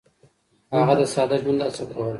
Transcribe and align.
هغه 0.77 0.93
د 0.99 1.01
ساده 1.13 1.35
ژوند 1.41 1.59
هڅه 1.65 1.83
کوله. 1.91 2.09